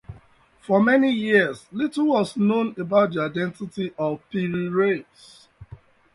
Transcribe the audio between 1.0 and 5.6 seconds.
years, little was known about the identity of Piri Reis.